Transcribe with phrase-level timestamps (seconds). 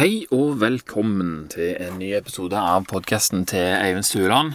[0.00, 4.54] Hei og velkommen til en ny episode av podkasten til Eivind Stueland.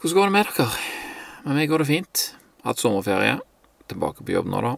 [0.00, 0.78] Hvordan går det med dere?
[1.44, 2.22] Med meg går det fint.
[2.64, 3.34] Hatt sommerferie.
[3.92, 4.70] Tilbake på jobb nå, da.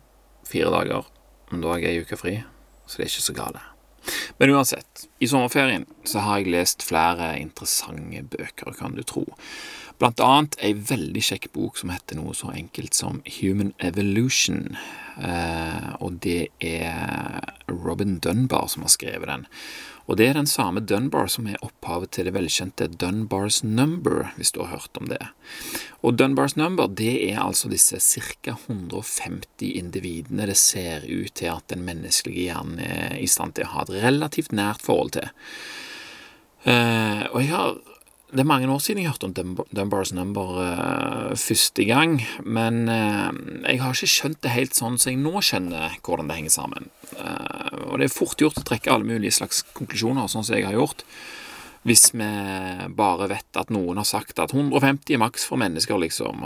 [0.50, 1.06] Fire dager.
[1.52, 2.32] Men da har jeg ei uke fri,
[2.82, 3.62] så det er ikke så gale.
[4.42, 9.22] Men uansett, i sommerferien så har jeg lest flere interessante bøker, kan du tro.
[10.02, 14.72] Blant annet ei veldig kjekk bok som heter noe så enkelt som Human Evolution.
[15.20, 19.46] Eh, og det er Robin Dunbar som har skrevet den.
[20.10, 24.50] Og det er den samme Dunbar som er opphavet til det velkjente Dunbars number, hvis
[24.52, 25.20] du har hørt om det.
[26.02, 28.56] Og Dunbars number det er altså disse ca.
[28.56, 33.74] 150 individene det ser ut til at den menneskelige hjernen er i stand til å
[33.76, 35.30] ha et relativt nært forhold til.
[36.62, 37.78] Uh, og jeg har
[38.32, 43.28] det er mange år siden jeg hørte om Dunbars number uh, første gang, men uh,
[43.66, 46.54] jeg har ikke skjønt det helt sånn som så jeg nå skjønner hvordan det henger
[46.54, 46.88] sammen.
[47.12, 50.64] Uh, og det er fort gjort å trekke alle mulige slags konklusjoner, sånn som jeg
[50.64, 51.04] har gjort,
[51.84, 52.28] hvis vi
[52.94, 56.44] bare vet at noen har sagt at 150 er maks for mennesker, liksom.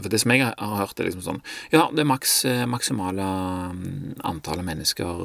[0.00, 1.42] For det som jeg har hørt, er liksom sånn
[1.74, 2.38] Ja, det er maks,
[2.72, 3.26] maksimale
[3.76, 5.20] mm, antallet mennesker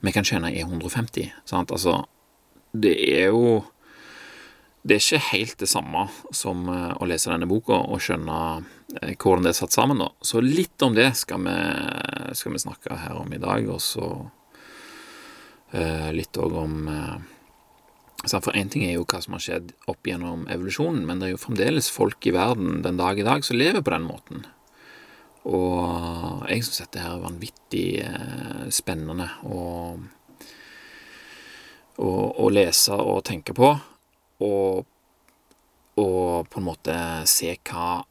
[0.00, 1.28] vi kan skjønne er 150.
[1.44, 1.76] Sant?
[1.76, 1.98] Altså,
[2.72, 3.60] det er jo
[4.84, 6.04] det er ikke helt det samme
[6.36, 8.38] som eh, å lese denne boka og skjønne
[9.00, 10.02] eh, hvordan det er satt sammen.
[10.02, 10.10] da.
[10.20, 11.54] Så litt om det skal vi,
[12.36, 14.08] skal vi snakke her om i dag, og så
[15.72, 17.16] uh, litt òg om uh,
[18.28, 21.34] For én ting er jo hva som har skjedd opp gjennom evolusjonen, men det er
[21.34, 24.44] jo fremdeles folk i verden den dag i dag som lever på den måten.
[25.48, 29.64] Og jeg syns dette her er vanvittig uh, spennende å,
[31.96, 33.72] å, å lese og tenke på
[34.42, 34.84] og,
[36.00, 36.96] og på en måte
[37.30, 38.02] se hva,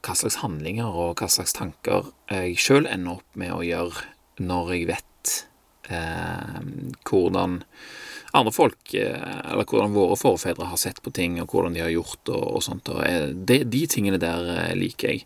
[0.00, 4.06] hva, slags handlinger og hva slags tanker jeg sjøl ender opp med å gjøre
[4.40, 5.34] når jeg vet
[5.92, 6.60] eh,
[7.08, 7.60] hvordan
[8.32, 11.90] andre folk, eh, eller hvordan våre forfedre har sett på ting, og hvordan de har
[11.90, 12.90] gjort og, og sånt.
[12.92, 13.02] Og
[13.46, 15.24] de, de, tingene der eh, liker jeg.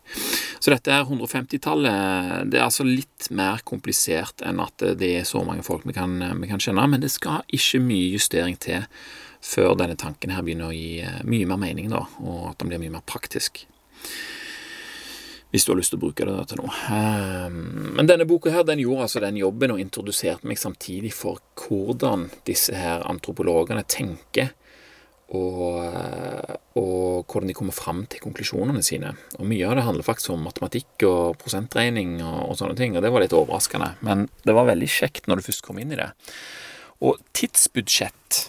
[0.56, 2.48] Så dette er 150-tallet.
[2.48, 6.16] Det er altså litt mer komplisert enn at det er så mange folk vi kan,
[6.40, 8.88] vi kan kjenne, men det skal ikke mye justering til
[9.44, 12.72] før denne tanken her begynner å gi eh, mye mer mening, da, og at den
[12.72, 13.66] blir mye mer praktisk.
[15.54, 16.72] Hvis du har lyst til å bruke det til noe.
[16.90, 21.38] Ehm, men denne boka her, den gjorde altså den jobben og introduserte meg samtidig for
[21.60, 24.50] hvordan disse her antropologene tenker,
[25.34, 29.14] og, eh, og hvordan de kommer fram til konklusjonene sine.
[29.38, 33.06] Og Mye av det handler faktisk om matematikk og prosentregning og, og sånne ting, og
[33.06, 33.94] det var litt overraskende.
[34.06, 36.10] Men det var veldig kjekt når du først kom inn i det.
[37.04, 38.42] Og tidsbudsjett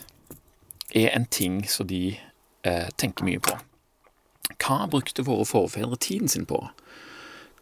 [0.95, 2.17] er en ting som de
[2.63, 3.57] eh, tenker mye på.
[4.61, 6.61] Hva brukte våre forfedre tiden sin på?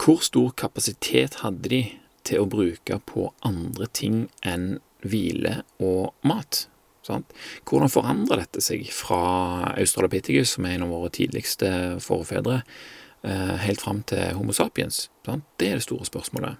[0.01, 1.83] Hvor stor kapasitet hadde de
[2.27, 6.67] til å bruke på andre ting enn hvile og mat?
[7.03, 7.33] Sant?
[7.67, 11.69] Hvordan forandrer dette seg fra Australopithecus, som er en av våre tidligste
[12.03, 12.61] forfedre,
[13.23, 15.09] eh, helt fram til Homo sapiens?
[15.25, 15.43] Sant?
[15.57, 16.55] Det er det store spørsmålet.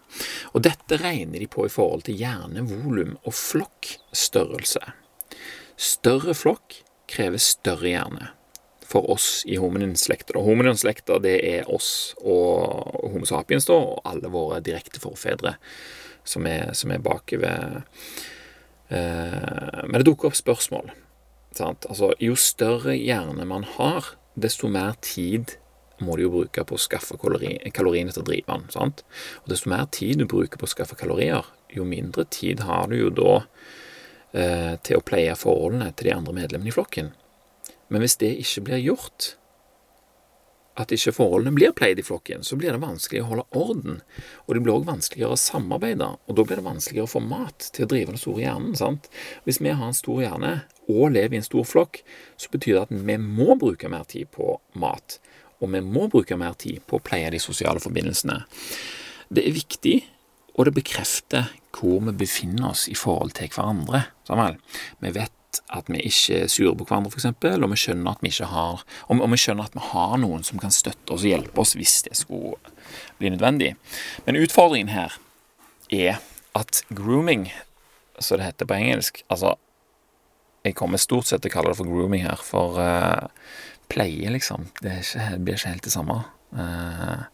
[0.54, 5.03] Og dette regner de på i forhold til hjernevolum og flokkstørrelse.
[5.80, 8.30] Større flokk krever større hjerne
[8.94, 10.38] for oss i hominin-slekta.
[10.38, 15.56] Hominin-slekta det er oss og Homo sapiens da, og alle våre direkte forfedre
[16.24, 17.82] som er, som er bakover.
[18.94, 20.94] Eh, men det dukker opp spørsmål.
[21.60, 25.58] Altså, jo større hjerne man har, desto mer tid
[26.04, 28.66] må du jo bruke på å skaffe kaloriene til å.
[28.74, 29.04] Sant?
[29.44, 32.98] Og desto mer tid du bruker på å skaffe kalorier, jo mindre tid har du
[32.98, 33.38] jo da
[34.34, 37.12] til å pleie forholdene til de andre medlemmene i flokken.
[37.94, 39.36] Men hvis det ikke blir gjort,
[40.80, 44.00] at ikke forholdene blir pleid i flokken, så blir det vanskelig å holde orden.
[44.48, 47.68] Og det blir òg vanskeligere å samarbeide, og da blir det vanskeligere å få mat
[47.76, 48.74] til å drive den store hjernen.
[48.80, 49.10] sant?
[49.46, 50.54] Hvis vi har en stor hjerne
[50.88, 52.02] og lever i en stor flokk,
[52.42, 55.20] så betyr det at vi må bruke mer tid på mat.
[55.62, 58.42] Og vi må bruke mer tid på å pleie de sosiale forbindelsene.
[59.30, 59.96] Det er viktig
[60.58, 64.08] og det bekrefter hvor vi befinner oss i forhold til hverandre.
[64.28, 64.60] Samuel.
[65.04, 65.32] Vi vet
[65.74, 68.84] at vi ikke er sure på hverandre, f.eks., og vi skjønner at vi ikke har
[69.08, 72.00] og vi skjønner at vi har noen som kan støtte oss og hjelpe oss hvis
[72.08, 72.58] det skulle
[73.20, 73.74] bli nødvendig.
[74.26, 75.18] Men utfordringen her
[75.94, 76.24] er
[76.58, 77.48] at grooming,
[78.20, 79.56] som det heter på engelsk Altså,
[80.64, 83.28] jeg kommer stort sett til å kalle det for grooming her, for uh,
[83.92, 84.70] pleie, liksom.
[84.80, 86.20] Det, ikke, det, blir ikke helt det samme.
[86.56, 87.26] Uh,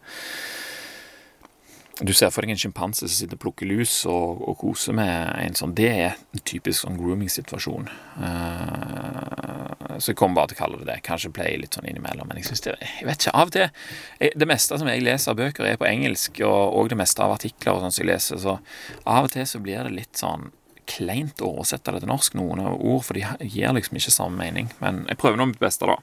[2.06, 5.32] du ser for deg en sjimpanse som sitter og plukker lus og, og, koser med
[5.40, 7.90] en sånn Det er en typisk sånn grooming-situasjon.
[8.16, 10.98] Uh, så jeg kommer bare til å kalle det det.
[11.04, 12.28] Kanskje play litt sånn innimellom.
[12.30, 13.34] Men jeg synes det Jeg vet ikke.
[13.36, 16.88] Av og til Det meste som jeg leser av bøker, er på engelsk, og, og
[16.92, 18.56] det meste av artikler og sånn som jeg leser, så
[19.04, 20.48] av og til så blir det litt sånn
[20.90, 24.40] kleint å oversette det til norsk, noen av ord, for de gir liksom ikke samme
[24.40, 24.72] mening.
[24.82, 26.00] Men jeg prøver nå mitt beste, da.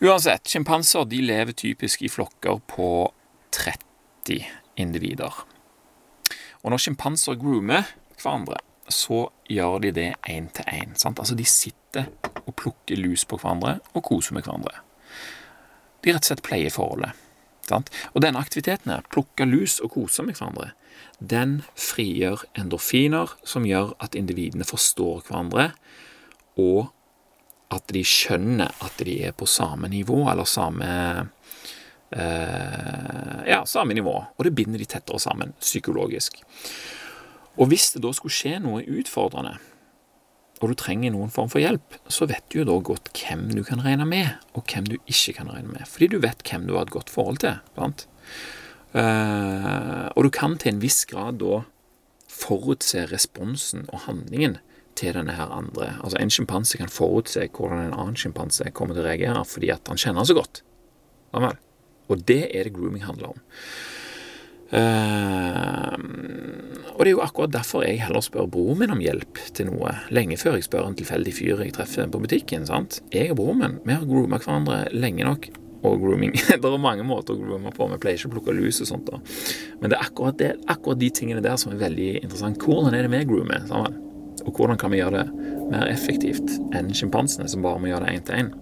[0.00, 2.88] Uansett, sjimpanser lever typisk i flokker på
[3.54, 5.42] 30 individer.
[6.60, 7.88] Og når sjimpanser groomer
[8.20, 8.58] hverandre,
[8.90, 10.94] så gjør de det én til én.
[10.96, 12.10] Altså, de sitter
[12.46, 14.82] og plukker lus på hverandre og koser med hverandre.
[16.02, 17.16] De rett og slett pleier forholdet.
[17.70, 17.90] Sant?
[18.14, 20.72] Og denne aktiviteten, plukke lus og kose med hverandre,
[21.20, 25.70] den frigjør endorfiner som gjør at individene forstår hverandre,
[26.58, 26.90] og
[27.70, 30.88] at de skjønner at de er på samme nivå, eller samme
[32.16, 34.14] eh, Ja, samme nivå.
[34.36, 36.42] Og det binder de tettere sammen psykologisk.
[37.58, 39.56] Og hvis det da skulle skje noe utfordrende,
[40.60, 43.62] og du trenger noen form for hjelp, så vet du jo da godt hvem du
[43.64, 45.86] kan regne med, og hvem du ikke kan regne med.
[45.88, 47.56] Fordi du vet hvem du har et godt forhold til.
[47.78, 48.06] Sant?
[48.92, 51.62] Uh, og du kan til en viss grad da
[52.30, 54.58] forutse responsen og handlingen
[54.98, 55.94] til denne her andre.
[56.02, 59.88] Altså En sjimpanse kan forutse hvordan en annen sjimpanse kommer til å reagere fordi at
[59.88, 60.62] han kjenner så godt.
[62.10, 63.40] Og det er det grooming handler om.
[64.70, 65.96] Uh,
[66.94, 69.96] og det er jo akkurat derfor jeg heller spør broren min om hjelp til noe,
[70.14, 72.68] lenge før jeg spør en tilfeldig fyr jeg treffer på butikken.
[72.68, 73.00] sant?
[73.14, 75.50] Jeg og broren min vi har grooma hverandre lenge nok.
[75.80, 77.88] Og grooming Det er mange måter å groome på.
[77.94, 79.08] Vi pleier ikke å plukke lus og sånt.
[79.08, 79.20] da.
[79.80, 82.60] Men det er akkurat, det, akkurat de tingene der som er veldig interessant.
[82.60, 83.96] Hvordan er det vi groomer sammen?
[84.44, 88.18] Og hvordan kan vi gjøre det mer effektivt enn sjimpansene, som bare må gjøre det
[88.18, 88.52] én til én?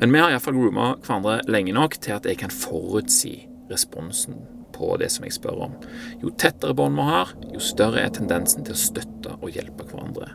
[0.00, 3.34] Men vi har iallfall grooma hverandre lenge nok til at jeg kan forutsi
[3.70, 4.40] responsen
[4.74, 5.74] på det som jeg spør om.
[6.22, 10.32] Jo tettere bånd vi har, jo større er tendensen til å støtte og hjelpe hverandre.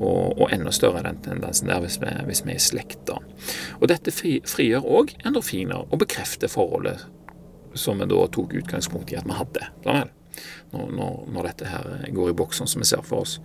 [0.00, 3.12] Og, og enda større er den tendensen der hvis vi, hvis vi er i slekt.
[3.78, 7.06] Og dette fri, frigjør òg endorfiner og bekrefter forholdet
[7.78, 9.68] som vi da tok utgangspunkt i at vi hadde.
[9.84, 10.08] Når,
[10.72, 13.38] når, når, dette her går i boks, sånn som vi ser for oss.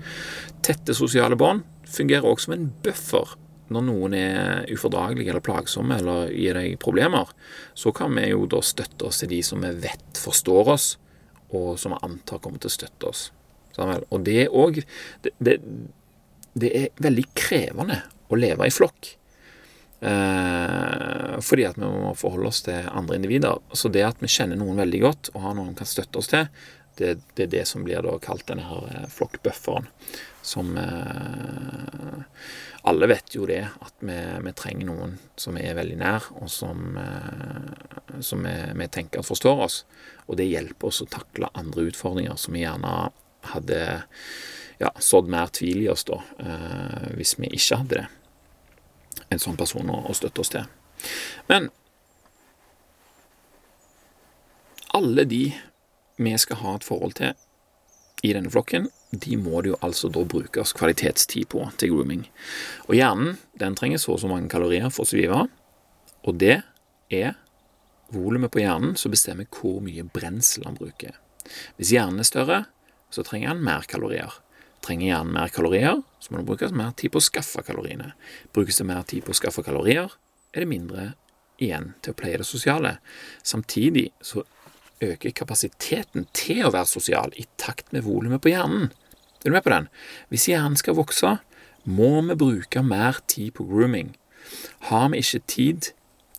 [0.66, 3.36] Tette sosiale bånd fungerer også som en buffer
[3.74, 7.32] når noen er ufordragelige eller plagsomme eller gir deg problemer,
[7.74, 10.88] så kan vi jo da støtte oss til de som vi vet forstår oss,
[11.56, 13.28] og som vi antar kommer til å støtte oss.
[13.76, 14.80] Og det er òg
[15.26, 15.58] det, det,
[16.56, 18.02] det, er veldig krevende
[18.32, 19.12] å leve i flokk.
[20.06, 23.60] Eh, fordi at vi må forholde oss til andre individer.
[23.76, 26.32] Så det at vi kjenner noen veldig godt, og har noen vi kan støtte oss
[26.32, 26.48] til,
[26.96, 29.88] det, det, er det som blir da kalt denne her eh, flokkbufferen.
[30.46, 32.24] Som eh,
[32.86, 36.98] Alle vet jo det, at vi, vi, trenger noen som er veldig nær, og som,
[37.02, 39.80] eh, som vi, vi, tenker forstår oss.
[40.28, 42.94] Og det hjelper oss å takle andre utfordringer som vi gjerne
[43.54, 43.80] hadde
[44.80, 48.08] ja, sådd mer tvil i oss da, eh, hvis vi ikke hadde det.
[49.34, 50.68] En sånn person å, å støtte oss til.
[51.50, 51.72] Men
[54.96, 55.44] alle de
[56.18, 57.34] vi skal ha et forhold til
[58.24, 62.24] i denne flokken, de må det jo altså da brukes kvalitetstid på til grooming.
[62.88, 65.46] Og hjernen den trenger så og så mange kalorier for å svive
[66.26, 66.62] og det
[67.14, 67.36] er
[68.14, 71.14] volumet på hjernen som bestemmer hvor mye brensel han bruker.
[71.78, 72.64] Hvis hjernen er større,
[73.14, 74.34] så trenger han mer kalorier.
[74.86, 78.14] Trenger hjernen mer kalorier, så må det brukes mer tid på å skaffe kaloriene.
[78.58, 80.18] Brukes det mer tid på å skaffe kalorier,
[80.54, 81.12] er det mindre
[81.62, 82.98] igjen til å pleie det sosiale.
[83.46, 84.44] Samtidig så
[85.04, 88.92] øker kapasiteten til å være sosial i takt med volumet på hjernen.
[89.44, 89.90] Er du med på den?
[90.32, 91.38] Hvis hjernen skal vokse,
[91.86, 94.16] må vi bruke mer tid på grooming.
[94.90, 95.92] Har vi ikke tid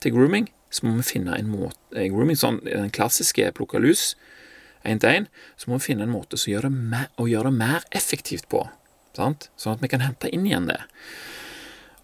[0.03, 4.15] til grooming, så må vi finne en måte en grooming, sånn Den klassiske plukke lus
[4.87, 5.29] én til én,
[5.59, 8.49] så må vi finne en måte som gjør det mer, å gjøre det mer effektivt
[8.53, 8.63] på.
[9.17, 9.49] Sant?
[9.59, 10.79] Sånn at vi kan hente inn igjen det.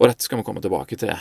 [0.00, 1.12] Og dette skal vi komme tilbake til.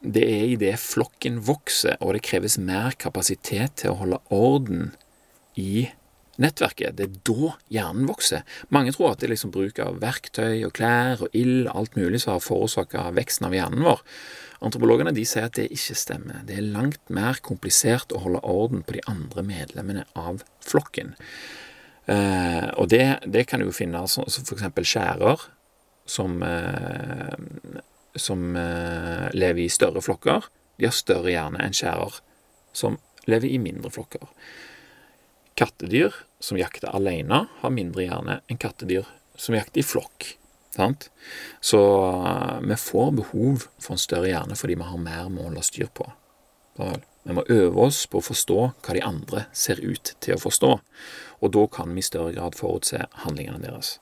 [0.00, 4.94] Det er idet flokken vokser, og det kreves mer kapasitet til å holde orden
[5.60, 5.90] i
[6.40, 6.96] nettverket.
[6.96, 8.46] Det er da hjernen vokser.
[8.72, 11.98] Mange tror at det er liksom bruk av verktøy og klær og ild og alt
[12.00, 14.00] mulig som har forårsaka veksten av hjernen vår.
[14.64, 16.42] Antropologene de sier at det ikke stemmer.
[16.48, 21.12] Det er langt mer komplisert å holde orden på de andre medlemmene av flokken.
[22.08, 25.44] Eh, og det, det, kan du jo finne som for eksempel skjærer,
[26.08, 27.80] som eh,
[28.18, 30.48] som eh, lever i større flokker,
[30.80, 32.20] de har større hjerne enn skjærer,
[32.72, 32.98] som
[33.30, 34.24] lever i mindre flokker.
[35.58, 40.34] Kattedyr som jakter alene, har mindre hjerne enn kattedyr som jakter i flokk.
[40.74, 41.10] Sant?
[41.60, 45.66] Så eh, vi får behov for en større hjerne fordi vi har mer mål å
[45.66, 46.08] styre på.
[47.22, 50.70] Vi må øve oss på å forstå hva de andre ser ut til å forstå,
[51.40, 53.98] og da kan vi i større grad forutse handlingene deres.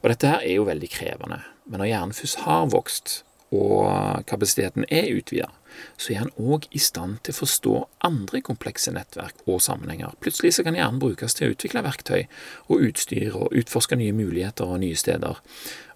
[0.00, 3.18] Og dette her er jo veldig krevende, men når hjernen først har vokst,
[3.54, 5.50] og kapasiteten er utvida,
[5.98, 7.74] så er han òg i stand til å forstå
[8.06, 10.14] andre komplekse nettverk og sammenhenger.
[10.22, 12.26] Plutselig så kan hjernen brukes til å utvikle verktøy
[12.68, 15.42] og utstyr og utforske nye muligheter og nye steder.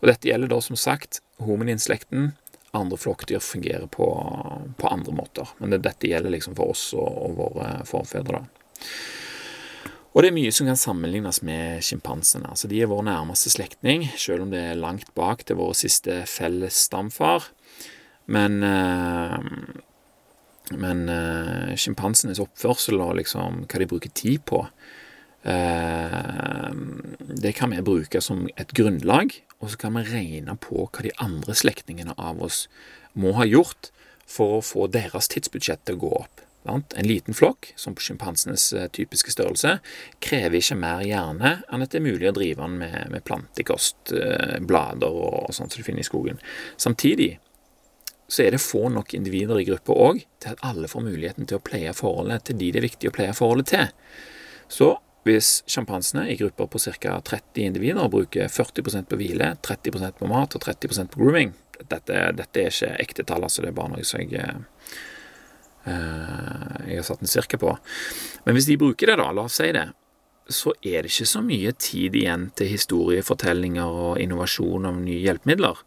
[0.01, 2.33] Og dette gjelder da som sagt hominin-slekten.
[2.77, 4.07] Andre flokkdyr fungerer på,
[4.77, 8.43] på, andre måter, men det, dette gjelder liksom for oss og, og våre forfedre.
[8.43, 8.85] da.
[10.15, 12.49] Og det er mye som kan sammenlignes med sjimpansene.
[12.49, 16.23] Altså, de er vår nærmeste slektning, selv om det er langt bak til vår siste
[16.27, 17.51] felles stamfar.
[18.27, 19.39] Men øh,
[20.77, 24.67] Men øh, sjimpansenes oppførsel og liksom hva de bruker tid på,
[25.49, 26.73] øh,
[27.41, 31.15] det kan vi bruke som et grunnlag, og så kan vi regne på hva de
[31.25, 32.67] andre slektningene av oss
[33.15, 33.91] må ha gjort
[34.29, 36.45] for å få deres tidsbudsjett til å gå opp.
[36.69, 39.79] En liten flokk, som på sjimpansenes typiske størrelse,
[40.21, 44.13] krever ikke mer hjerne enn at det er mulig å drive den med, med plantekost,
[44.69, 46.43] blader og sånt som du finner i skogen.
[46.77, 47.39] Samtidig
[48.29, 51.59] så er det få nok individer i gruppa òg til at alle får muligheten til
[51.59, 53.87] å pleie forholdet til de det er viktig å pleie forholdet til.
[54.69, 54.91] Så
[55.25, 57.19] hvis sjimpansene i grupper på ca.
[57.25, 62.59] 30 individer bruker 40% på hvile, 30% på mat og 30% på grooming Dette, dette
[62.59, 64.65] er ikke ekte tall, altså det er bare noe som jeg uh,
[65.89, 67.75] jeg har satt en cirka på.
[68.45, 69.89] Men hvis de bruker det, da, la oss si det,
[70.49, 75.83] så er det ikke så mye tid igjen til historiefortellinger og innovasjon av nye hjelpemidler.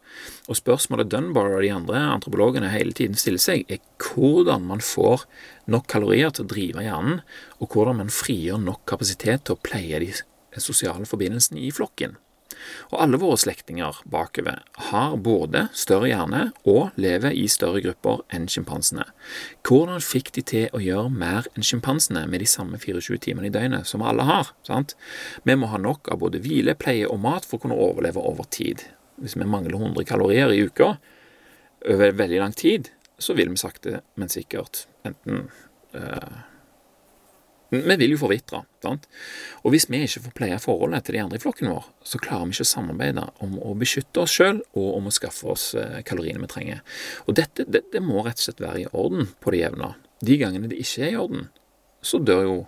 [0.46, 5.26] Og spørsmålet Dunbar og de andre antropologene hele tiden stiller seg, er hvordan man får
[5.72, 7.24] nok kalorier til å drive hjernen,
[7.58, 10.12] og hvordan man frigjør nok kapasitet til å pleie de
[10.62, 12.14] sosiale forbindelsene i flokken.
[12.90, 18.48] Og alle våre slektninger bakover har både større hjerne og lever i større grupper enn
[18.50, 19.06] sjimpansene.
[19.66, 23.54] Hvordan fikk de til å gjøre mer enn sjimpansene med de samme 24 timene i
[23.54, 24.52] døgnet som alle har?
[24.66, 24.96] sant?
[25.48, 28.48] Vi må ha nok av både hvile, pleie og mat for å kunne overleve over
[28.50, 28.86] tid.
[29.22, 30.96] Hvis vi mangler 100 kalorier i uka
[31.88, 35.46] over veldig lang tid, så vil vi sakte, men sikkert enten
[35.94, 36.40] øh,
[37.72, 38.62] vi vil jo forvitre.
[39.62, 42.50] Og hvis vi ikke får pleie forholdet til de andre i flokken vår, så klarer
[42.50, 46.02] vi ikke å samarbeide om å beskytte oss sjøl og om å skaffe oss eh,
[46.06, 46.82] kaloriene vi trenger.
[47.26, 49.94] Og dette det, det må rett og slett være i orden på det jevne.
[50.22, 51.48] De gangene det ikke er i orden,
[52.04, 52.58] så dør jo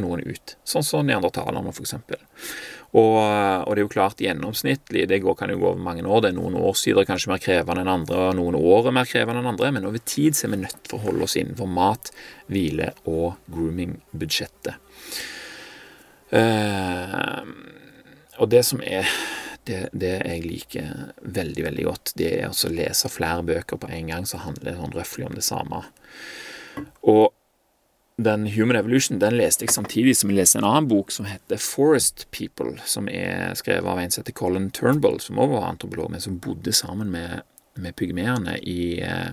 [0.00, 1.96] noen ut, sånn som neandertalerne f.eks.
[2.90, 6.24] Og, og, det er jo klart gjennomsnittlig, det går, kan jo gå over mange år,
[6.24, 9.44] det er noen årsider kanskje mer krevende enn andre, og noen år er mer krevende
[9.44, 12.10] enn andre, men over tid så er vi nødt til å holde oss innenfor mat,
[12.50, 14.74] hvile og grooming-budsjettet.
[16.30, 17.46] Uh,
[18.42, 19.06] og det som er
[19.66, 20.92] det, det, jeg liker
[21.22, 24.96] veldig, veldig godt, det er å lese flere bøker på en gang som handler sånn
[24.96, 25.84] røftlig om det samme.
[27.06, 27.28] Og
[28.24, 31.60] den Human Evolution den leste jeg samtidig som jeg leste en annen bok som heter
[31.62, 36.10] Forest People, som er skrevet av en som heter Colin Turnbull, som også var antropolog,
[36.12, 37.42] men som bodde sammen med,
[37.80, 39.32] med pygmeene i eh,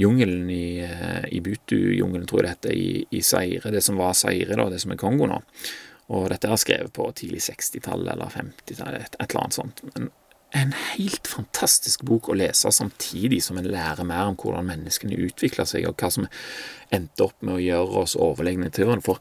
[0.00, 4.16] jungelen i, eh, i Butu-jungelen, tror jeg det heter, i, i Zaire, det som var
[4.18, 5.40] Saire da, det som er Kongo nå.
[6.14, 9.84] Og dette er skrevet på tidlig 60-tallet eller 50-tallet, et, et eller annet sånt.
[9.94, 10.10] Men
[10.54, 15.66] en helt fantastisk bok å lese, samtidig som en lærer mer om hvordan menneskene utvikler
[15.68, 16.28] seg, og hva som
[16.94, 19.02] endte opp med å gjøre oss overlegne i naturen.
[19.04, 19.18] For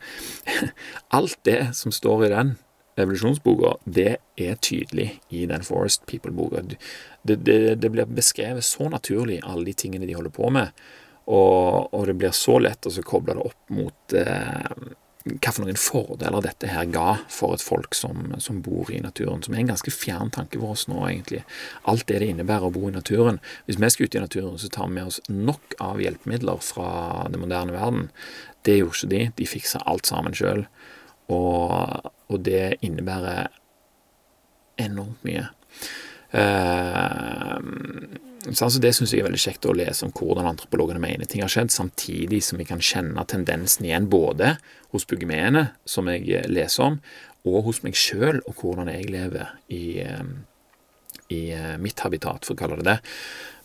[1.18, 2.56] alt det som står i den
[3.02, 6.62] evolusjonsboka, det er tydelig i den Forest People-boka.
[6.68, 10.86] Det, det, det, blir beskrevet så naturlig, alle de tingene de holder på med,
[11.24, 15.80] og, og det blir så lett å koble det opp mot eh, hva for noen
[15.80, 19.70] fordeler dette her ga for et folk som, som, bor i naturen, som er en
[19.72, 21.44] ganske fjern tanke for oss nå, egentlig.
[21.88, 23.39] Alt det det innebærer å bo i naturen.
[23.68, 26.89] Hvis vi skal ut i naturen, så tar vi med oss nok av hjelpemidler fra
[27.32, 28.10] den moderne verden.
[28.68, 29.22] Det gjorde ikke de.
[29.39, 30.65] De fiksa alt sammen sjøl.
[31.32, 33.48] Og, og, det innebærer
[34.84, 35.48] enormt mye.
[36.34, 37.63] Uh,
[38.51, 41.43] så altså Det syns jeg er veldig kjekt å lese om hvordan antropologene mener ting
[41.45, 44.57] har skjedd, samtidig som vi kan kjenne tendensen igjen både
[44.91, 46.97] hos pygmeene, som jeg eh, leser om,
[47.47, 50.25] og hos meg sjøl, og hvordan jeg lever i, eh,
[51.31, 52.97] i eh, mitt habitat, for å kalle det det.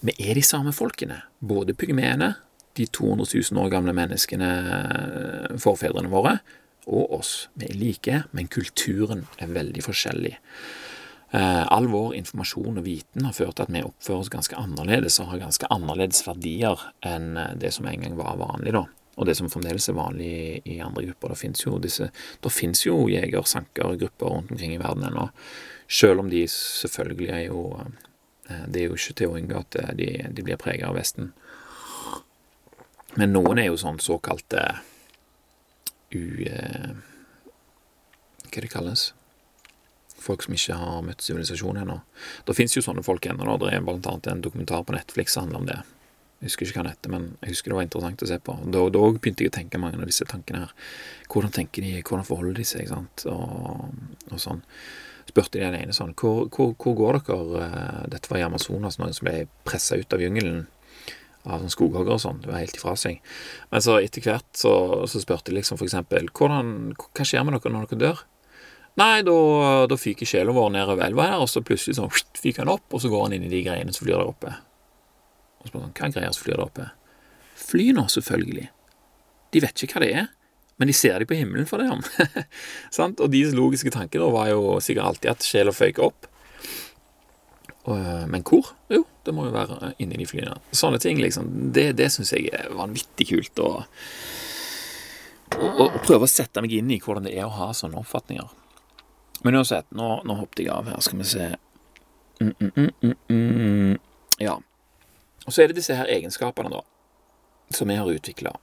[0.06, 2.36] Vi er de samme folkene, både pygmeene,
[2.78, 4.48] de 200 000 år gamle menneskene,
[5.58, 6.36] forfedrene våre,
[6.86, 7.32] og oss.
[7.58, 10.36] Vi er like, men kulturen er veldig forskjellig.
[11.30, 15.18] Eh, all vår informasjon og viten har ført til at vi oppfører oss ganske annerledes
[15.20, 18.86] og har ganske annerledes verdier enn eh, det som en gang var vanlig, da.
[19.18, 21.34] Og det som fremdeles er vanlig i andre grupper.
[21.34, 22.08] Det fins jo, disse,
[22.86, 25.26] jo jeger-sanker-grupper rundt omkring i verden ennå.
[25.90, 29.80] Selv om de selvfølgelig er jo eh, Det er jo ikke til å unngå at
[29.98, 31.34] de, de blir preget av Vesten.
[33.20, 34.64] Men noen er jo sånn såkalte
[36.14, 36.48] u...
[38.48, 39.10] Hva det kalles?
[40.28, 42.00] Folk som ikke har møtt sivilisasjon ennå.
[42.46, 43.56] Det fins jo sånne folk ennå.
[43.60, 45.78] Det er blant en dokumentar på Netflix som handler om det.
[46.38, 48.54] Jeg husker ikke hva den heter, men jeg husker det var interessant å se på.
[48.70, 50.74] Da, da begynte jeg å tenke mange av disse tankene her.
[51.32, 53.88] Hvordan tenker de, hvordan forholder de seg, ikke sant, og,
[54.30, 54.62] og sånn.
[55.28, 57.64] Spurte de den ene sånn Hvor, hvor, hvor går dere?
[57.66, 60.62] Eh, dette var i Amazonas, noen som ble pressa ut av jungelen
[61.48, 62.40] av sånn skoghoggere og sånn.
[62.44, 63.18] Det var helt ifra seg.
[63.72, 64.72] Men så etter hvert så,
[65.10, 68.24] så spurte de liksom for eksempel Hva skjer med dere når dere dør?
[68.98, 69.34] Nei, da,
[69.86, 73.02] da fyker sjela vår nedover elva her, og så plutselig sånn fyker han opp, og
[73.02, 74.54] så går han inn i de greiene som flyr der oppe.
[75.58, 76.88] Og så spør han hva greier som flyr der oppe?
[77.58, 78.66] Fly nå, selvfølgelig.
[79.54, 80.26] De vet ikke hva det er,
[80.78, 82.02] men de ser det på himmelen for det om.
[83.22, 86.28] og deres logiske tanke var jo sikkert alltid at sjela føyk opp.
[87.88, 88.74] Men hvor?
[88.92, 90.58] Jo, det må jo være inni de flyene.
[90.76, 91.72] Sånne ting, liksom.
[91.74, 93.62] Det, det syns jeg er vanvittig kult.
[93.62, 93.86] å
[96.04, 98.48] prøve å sette meg inn i hvordan det er å ha sånne oppfatninger.
[99.42, 101.02] Men uansett, nå, nå hoppet jeg av her.
[101.04, 101.48] Skal vi se
[102.40, 103.98] mm, mm, mm, mm, mm.
[104.42, 104.56] Ja.
[105.46, 106.82] Og så er det disse her egenskapene, da,
[107.74, 108.54] som vi har utvikla.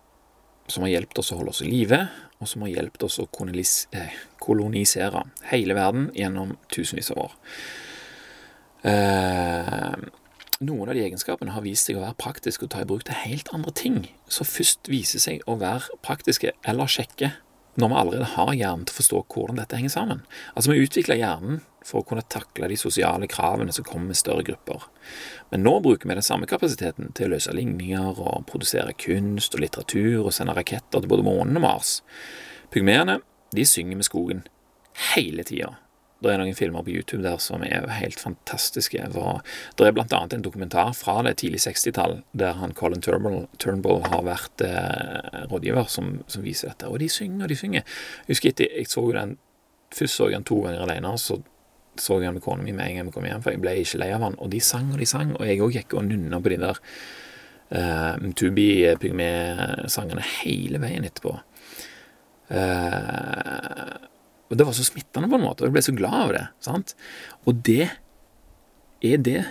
[0.72, 2.02] Som har hjulpet oss å holde oss i live,
[2.42, 7.36] og som har hjulpet oss å eh, kolonisere hele verden gjennom tusenvis av år.
[8.86, 9.96] Eh,
[10.66, 13.18] noen av de egenskapene har vist seg å være praktiske og ta i bruk til
[13.26, 17.34] helt andre ting, som først viser seg å være praktiske eller kjekke
[17.76, 20.22] når vi allerede har hjernen til å forstå hvordan dette henger sammen.
[20.54, 24.46] Altså, vi utvikler hjernen for å kunne takle de sosiale kravene som kommer med større
[24.48, 24.88] grupper.
[25.52, 29.62] Men nå bruker vi den samme kapasiteten til å løse ligninger og produsere kunst og
[29.66, 32.00] litteratur og sende raketter til både månen og Mars.
[32.74, 33.20] Pygmeene
[33.56, 34.46] de synger med skogen
[35.14, 35.76] hele tida.
[36.24, 39.10] Det er noen filmer på YouTube der som er helt fantastiske.
[39.12, 44.00] Det er blant annet en dokumentar fra det tidlig 60-tall der han Colin Turnbull, Turnbull
[44.08, 46.88] har vært eh, rådgiver, som, som, viser dette.
[46.88, 47.84] Og de synger og de synger.
[48.24, 49.32] Jeg husker etter, jeg så den
[49.96, 51.36] Først så jeg den to ganger alene, så
[51.96, 53.72] så jeg den med kona mi med en gang vi kom hjem, for jeg ble
[53.80, 54.36] ikke lei av han.
[54.44, 56.76] Og de sang og de sang, og jeg òg gikk og nynna på de der
[57.72, 61.32] uh, Mtubi-pygme-sangene hele veien etterpå.
[62.50, 64.15] Uh,
[64.50, 66.48] og det var så smittende på en måte, og jeg ble så glad av det.
[66.62, 66.96] sant?
[67.46, 67.90] Og det
[69.06, 69.44] er det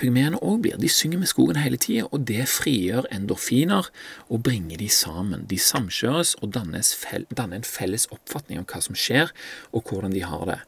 [0.00, 0.78] pygmeene òg blir.
[0.80, 3.90] De synger med skogen hele tida, og det frigjør endorfiner
[4.28, 5.46] og bringer de sammen.
[5.50, 9.30] De samkjøres og danner en felles oppfatning av hva som skjer,
[9.72, 10.60] og hvordan de har det.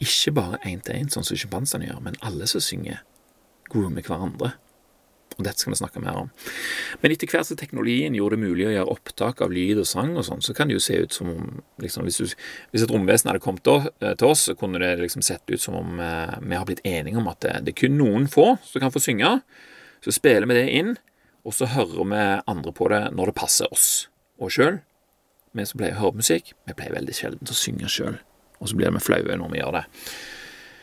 [0.00, 3.02] Ikke bare én til én, sånn som sjimpansene gjør, men alle som synger,
[3.72, 4.54] groomer hverandre.
[5.40, 6.30] Og dette skal vi snakke mer om.
[7.00, 10.12] Men etter hvert som teknologien gjorde det mulig å gjøre opptak av lyd og sang
[10.20, 12.34] og sånn, så kan det jo se ut som om liksom, hvis, du,
[12.74, 15.78] hvis, et romvesen hadde kommet eh, til oss, så kunne det liksom sett ut som
[15.80, 18.84] om eh, vi har blitt enige om at det, det er kun noen få som
[18.84, 19.38] kan få synge.
[20.04, 20.94] Så spiller vi det inn,
[21.44, 22.22] og så hører vi
[22.52, 23.88] andre på det når det passer oss.
[24.40, 24.82] Og sjøl,
[25.56, 28.20] vi som pleier å høre musikk, vi pleier veldig sjelden å synge sjøl.
[28.60, 29.84] Og så blir vi flaue når vi gjør det.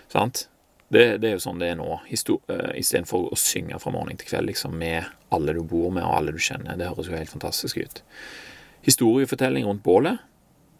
[0.09, 0.47] Sant?
[0.87, 4.29] Det, det, er jo sånn det er nå, uh, istedenfor å synge fra morgen til
[4.29, 6.79] kveld liksom, med alle du bor med og alle du kjenner.
[6.79, 7.99] Det høres jo helt fantastisk ut.
[8.87, 10.23] Historiefortelling rundt bålet,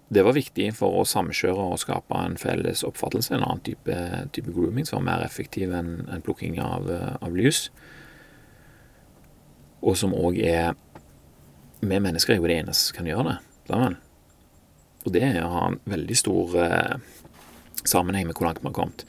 [0.08, 3.34] det var viktig for å samkjøre og skape en felles oppfattelse.
[3.36, 3.96] En annen type,
[4.32, 7.68] type grooming som var mer effektiv enn en plukking av, eh, av, lys.
[9.84, 10.76] Og som òg er
[11.80, 13.36] Vi mennesker er jo det eneste som kan gjøre det
[13.68, 13.98] sammen.
[15.06, 16.96] Og det har en veldig stor eh,
[17.86, 19.06] sammenheng med hvor langt vi har kommet.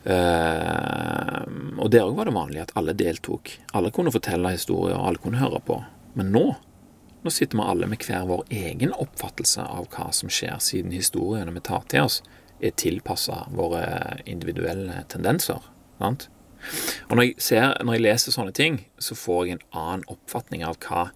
[0.00, 1.44] Uh,
[1.76, 3.52] og der òg var det vanlig at alle deltok.
[3.76, 5.80] Alle kunne fortelle historier, og alle kunne høre på.
[6.16, 6.46] Men nå
[7.20, 11.52] nå sitter vi alle med hver vår egen oppfattelse av hva som skjer, siden historiene
[11.52, 12.22] vi tar til oss,
[12.64, 13.82] er tilpassa våre
[14.24, 15.60] individuelle tendenser.
[16.00, 16.30] Sant?
[17.08, 20.64] Og når jeg, ser, når jeg leser sånne ting, så får jeg en annen oppfatning
[20.64, 21.10] av hva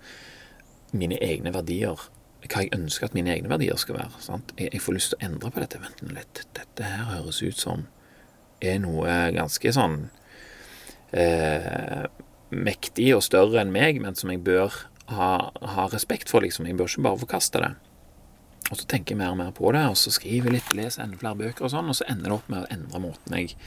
[0.93, 2.11] mine egne verdier
[2.45, 4.21] hva jeg ønsker at mine egne verdier skal være.
[4.59, 5.81] Jeg, jeg, får lyst til å endre på dette.
[5.81, 7.87] Vent litt, dette her høres ut som
[8.73, 9.99] er noe ganske sånn
[11.15, 12.05] eh,
[12.55, 14.75] mektig og større enn meg, men som jeg bør
[15.13, 16.69] ha, ha, respekt for, liksom.
[16.69, 17.73] Jeg bør ikke bare forkaste det.
[18.71, 21.05] Og så tenker jeg mer og mer på det, og så skriver jeg litt, leser
[21.05, 23.59] enda flere bøker og sånn, og så ender det opp med å endre måten jeg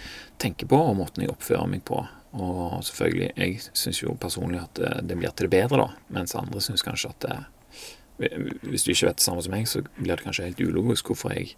[0.42, 2.02] tenker på, og måten jeg oppfører meg på.
[2.38, 6.36] Og selvfølgelig, jeg syns jo personlig at det, det, blir til det bedre, da, mens
[6.38, 7.38] andre syns kanskje at det,
[8.66, 11.36] Hvis du ikke vet det samme som meg, så blir det kanskje helt ulogisk hvorfor
[11.36, 11.54] jeg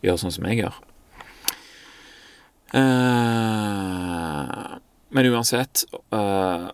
[0.00, 0.78] gjør sånn som jeg gjør.
[2.72, 4.62] Eh,
[5.12, 6.70] men uansett uh,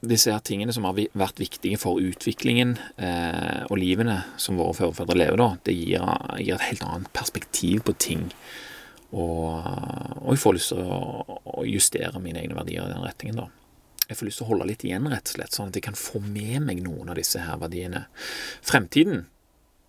[0.00, 5.16] Disse her tingene som har vært viktige for utviklingen uh, og livene som våre forfedre
[5.16, 6.04] lever, da, det gir,
[6.38, 8.28] gir, et helt annet perspektiv på ting.
[9.10, 9.56] Og,
[10.20, 11.00] og jeg får lyst til å,
[11.40, 13.48] å, justere mine egne verdier i den retningen, da.
[14.04, 15.98] Jeg får lyst til å holde litt igjen, rett og slett, sånn at jeg kan
[15.98, 18.06] få med meg noen av disse her verdiene.
[18.64, 19.24] Fremtiden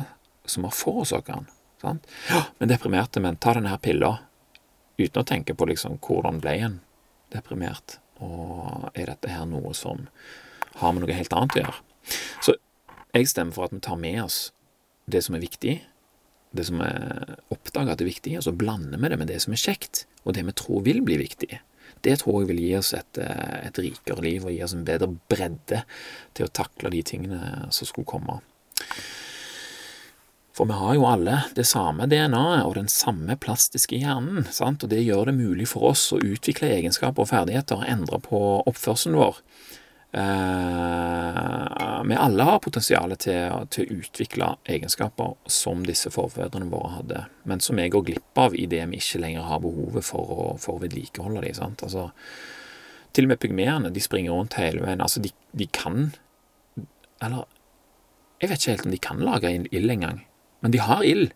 [0.48, 1.50] som har forårsaket den.
[1.82, 2.08] Sant?
[2.30, 4.14] Ja, men deprimerte menn, ta denne pilla
[5.02, 6.80] uten å tenke på liksom hvordan ble en
[7.34, 10.06] deprimert, og er dette her noe som
[10.80, 11.80] har med noe helt annet å gjøre?
[12.46, 12.56] Så
[13.12, 14.52] jeg stemmer for at vi tar med oss
[15.12, 15.80] det som er viktig,
[16.52, 19.56] det som er oppdaga at er viktig, og så blander vi det med det som
[19.56, 21.62] er kjekt, og det vi tror vil bli viktig.
[22.02, 24.86] Det tror jeg vil gi oss et, eh, et rikere liv og gi oss en
[24.88, 25.84] bedre bredde
[26.34, 28.40] til å takle de tingene som skulle komme.
[30.52, 34.84] For vi har jo alle det samme DNA-et og den samme plastiske hjernen, sant?
[34.84, 38.42] og det gjør det mulig for oss å utvikle egenskaper og ferdigheter og endre på
[38.68, 39.40] oppførselen vår
[42.06, 47.64] vi alle har potensial til, til, å utvikle egenskaper som disse forfedrene våre hadde, men
[47.64, 50.84] som vi går glipp av idet vi ikke lenger har behovet for å, for å
[50.84, 51.78] vedlikeholde dem.
[51.88, 52.10] Altså,
[53.16, 55.04] til og med pygmeene de springer rundt hele veien.
[55.04, 56.12] Altså, de, de, kan
[57.24, 57.48] Eller
[58.42, 60.26] jeg vet ikke helt om de kan lage ild engang,
[60.60, 61.32] men de har ild.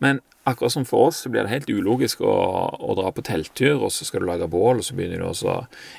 [0.00, 2.32] Men akkurat som for oss så blir det helt ulogisk å,
[2.78, 5.56] å dra på telttur, og så skal du lage bål, og så begynner du å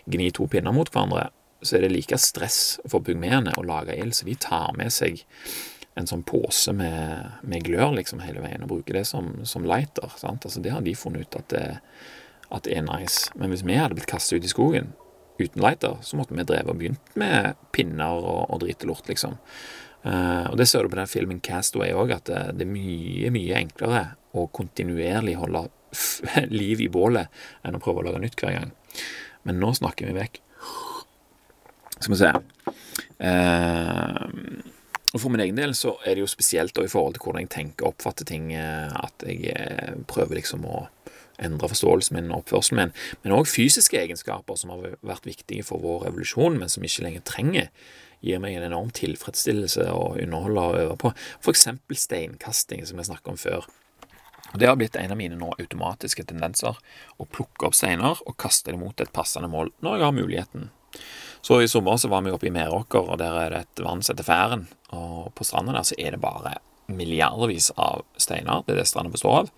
[0.10, 1.29] gni to pinner mot hverandre
[1.63, 5.23] så er det like stress for pygmeene å lage ild, så de tar med seg
[5.99, 10.10] en sånn pose med, med glør liksom hele veien og bruker det som, som lighter.
[10.17, 10.45] Sant?
[10.47, 11.65] Altså Det har de funnet ut at det,
[12.49, 13.30] at det er nice.
[13.38, 14.93] Men hvis vi hadde blitt kastet ut i skogen
[15.39, 19.10] uten lighter, så måtte vi drevet og begynt med pinner og, og drit og lort,
[19.10, 19.38] liksom.
[20.04, 23.32] Uh, og det ser du på den filmen Castaway òg, at det, det, er mye,
[23.34, 24.04] mye enklere
[24.36, 25.67] å kontinuerlig holde
[26.52, 27.32] liv i bålet
[27.63, 28.73] enn å prøve å lage nytt hver gang.
[29.47, 30.42] Men nå snakker vi vekk.
[32.04, 32.32] Skal vi se
[33.24, 34.72] eh,
[35.13, 37.54] og For min egen del så er det jo spesielt i forhold til hvordan jeg
[37.54, 40.88] tenker og oppfatter ting, eh, at jeg eh, prøver liksom å
[41.44, 45.82] endre forståelsen min og oppførselen min, men òg fysiske egenskaper som har vært viktige for
[45.82, 47.70] vår revolusjon, men som ikke lenger trenger,
[48.24, 51.13] gir meg en enorm tilfredsstillelse å underholde og øve på.
[51.44, 53.68] For eksempel steinkasting, som jeg snakket om før.
[54.54, 56.78] Det har blitt en av mine nå automatiske tendenser
[57.18, 60.72] å plukke opp steiner og kaste dem mot et passende mål når jeg har muligheten.
[61.43, 64.03] Så i sommer så var vi oppe i Meråker, og der er det et vann
[64.03, 64.67] som heter Færen.
[64.95, 66.56] Og på stranda der så er det bare
[66.88, 68.63] milliardervis av steiner.
[68.63, 69.49] Det er det stranda består av.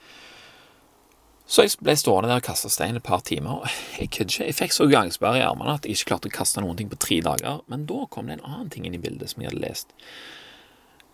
[1.45, 3.67] Så jeg ble stående der og kaste stein et par timer.
[3.99, 4.47] Jeg kødder ikke.
[4.49, 6.97] Jeg fikk så gangsperre i armene at jeg ikke klarte å kaste noen ting på
[6.97, 7.61] tre dager.
[7.69, 9.93] Men da kom det en annen ting inn i bildet som jeg hadde lest.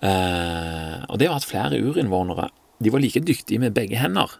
[0.08, 2.48] Eh, og det var at flere urinnvånere
[2.82, 4.40] de var like dyktige med begge hender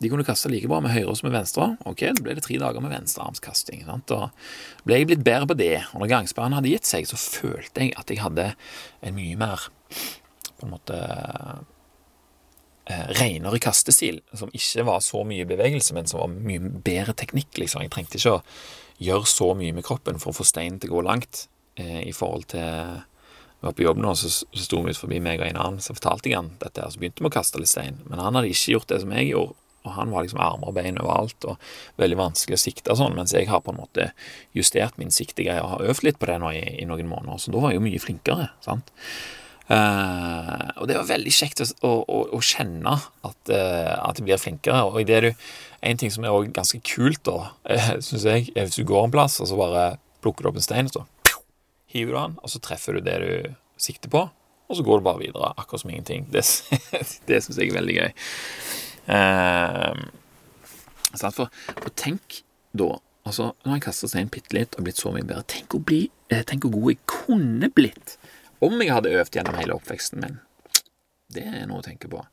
[0.00, 1.66] de kunne kaste like bra med høyre som med venstre.
[1.88, 3.84] Ok, Da ble det tre dager med venstrearmskasting.
[3.84, 4.12] Sant?
[4.16, 4.30] Og
[4.88, 5.84] ble jeg blitt bedre på det.
[5.92, 8.54] Og når gangsperren hadde gitt seg, så følte jeg at jeg hadde
[9.04, 9.66] en mye mer
[10.56, 10.96] på en måte
[12.88, 17.52] eh, renere kastestil, som ikke var så mye bevegelse, men som var mye bedre teknikk.
[17.60, 17.84] liksom.
[17.84, 18.42] Jeg trengte ikke å
[19.00, 22.16] gjøre så mye med kroppen for å få steinen til å gå langt eh, i
[22.16, 23.04] forhold til
[23.60, 25.82] vi var på jobb nå, så, så sto vi ut forbi meg og en annen,
[25.84, 27.98] så fortalte jeg han dette, og så begynte vi å kaste litt stein.
[28.08, 30.76] Men han hadde ikke gjort det som jeg gjorde, og han var liksom armer og
[30.76, 34.10] bein overalt og veldig vanskelig å sikte sånn, mens jeg har på en måte
[34.56, 37.54] justert min siktegreie og har øvd litt på det nå i, i, noen måneder, så
[37.54, 38.50] da var jeg jo mye flinkere.
[38.64, 38.92] sant?
[39.70, 44.40] Uh, og det var veldig kjekt å, å, å kjenne at, uh, at jeg blir
[44.42, 44.82] flinkere.
[44.88, 45.34] Og det er jo
[45.86, 49.06] en ting som er også ganske kult, da, uh, syns jeg, er hvis du går
[49.06, 49.84] en plass, og så bare
[50.24, 51.38] plukker du opp en stein, og så
[51.94, 53.32] hiver du den, og så treffer du det du
[53.80, 54.26] sikter på,
[54.70, 56.26] og så går du bare videre, akkurat som ingenting.
[56.34, 56.44] Det,
[57.30, 58.10] det syns jeg er veldig gøy.
[59.10, 60.02] Eh,
[61.18, 62.42] for, for tenk
[62.72, 62.96] da
[63.28, 65.44] Altså, Nå har jeg kasta stein bitte litt og blitt så mye bedre.
[65.52, 65.98] Tenk hvor, bli,
[66.32, 68.14] eh, tenk hvor god jeg kunne blitt
[68.64, 70.38] om jeg hadde øvd gjennom hele oppveksten min.
[71.30, 72.24] Det er noe å tenke på.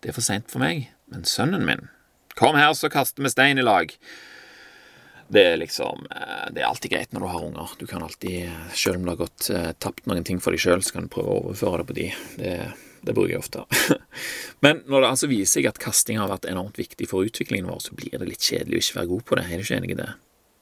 [0.00, 1.88] Det er for seint for meg, men sønnen min
[2.36, 3.94] Kom her, så kaster vi stein i lag.
[5.32, 7.70] Det er liksom eh, Det er alltid greit når du har unger.
[7.80, 10.84] Du kan alltid, selv om du har gått eh, tapt noen ting for deg sjøl,
[10.84, 12.06] så kan du prøve å overføre det på de.
[12.36, 12.52] Det,
[13.06, 13.64] det bruker jeg ofte.
[14.64, 17.80] Men når det altså viser seg at kasting har vært enormt viktig for utviklingen vår,
[17.86, 19.46] så blir det litt kjedelig å ikke være god på det.
[19.46, 20.10] Er du ikke enig i det?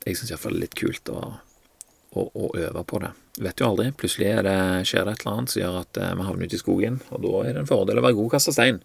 [0.04, 1.20] Jeg syns iallfall det er litt kult å,
[2.12, 3.12] å, å, øve på det.
[3.44, 3.90] Vet jo aldri.
[3.98, 4.57] Plutselig det,
[4.90, 7.24] skjer det et eller annet som gjør at eh, vi havner ute i skogen, og
[7.24, 8.83] da er det en fordel å være god å kaste stein.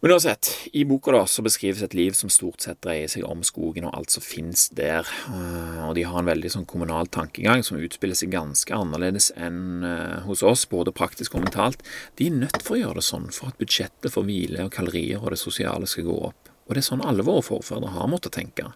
[0.00, 3.42] Men uansett, i boka da så beskrives et liv som stort sett dreier seg om
[3.44, 7.60] skogen og alt som finnes der, eh, og de har en veldig sånn kommunal tankegang
[7.66, 11.84] som utspiller seg ganske annerledes enn eh, hos oss, både praktisk og mentalt.
[12.16, 15.20] De er nødt for å gjøre det sånn for at budsjettet for hvile og kalorier
[15.20, 16.48] og det sosiale skal gå opp.
[16.70, 18.70] Og det er sånn alle våre forfedre har måttet tenke.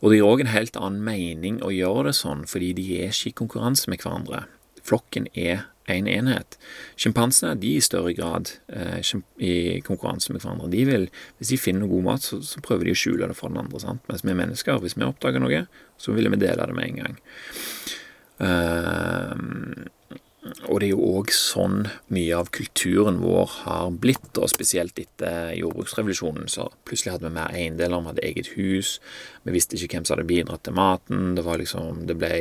[0.00, 3.14] Og det gir òg en helt annen mening å gjøre det sånn, fordi de er
[3.14, 4.48] ikke i konkurranse med hverandre.
[4.82, 6.58] Flokken er en enhet.
[6.98, 10.70] Sjimpansene de i større grad eh, i konkurranse med hverandre.
[10.72, 13.38] De vil, Hvis de finner noe god mat, så, så, prøver de å skjule det
[13.38, 13.82] for den andre.
[13.82, 14.02] sant?
[14.10, 15.66] Mens vi er mennesker, hvis vi oppdager noe,
[15.98, 17.20] så vil vi dele det med en gang.
[18.36, 19.86] Uh,
[20.68, 25.54] og det er jo òg sånn mye av kulturen vår har blitt, og spesielt etter
[25.58, 26.46] jordbruksrevolusjonen.
[26.50, 28.96] Så plutselig hadde vi mer eiendeler, vi hadde eget hus,
[29.46, 31.34] vi visste ikke hvem som hadde bidratt til maten.
[31.38, 32.36] Det var liksom Det ble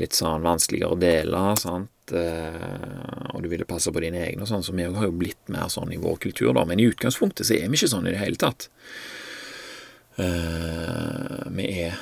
[0.00, 1.91] litt sånn vanskeligere å dele, sant.
[2.10, 5.52] Eh, og du ville passe på dine egne og sånn, så vi har jo blitt
[5.52, 6.64] mer sånn i vår kultur, da.
[6.68, 8.68] Men i utgangspunktet så er vi ikke sånn i det hele tatt.
[10.18, 12.00] Uh, vi er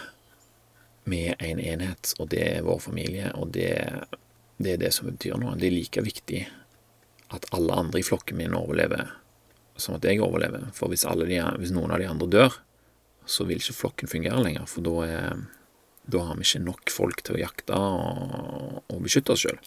[1.11, 3.75] vi er en enhet, og det er vår familie, og det
[4.61, 5.55] det er det som betyr noe.
[5.57, 6.43] Det er like viktig
[7.33, 9.09] at alle andre i flokken min overlever
[9.81, 10.69] som at jeg overlever.
[10.77, 12.59] For hvis, de, hvis noen av de andre dør,
[13.25, 14.67] så vil ikke flokken fungere lenger.
[14.69, 15.41] For da, er,
[16.13, 19.61] da har vi ikke nok folk til å jakte og, og beskytte oss sjøl.